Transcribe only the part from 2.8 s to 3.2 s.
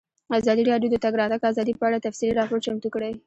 کړی.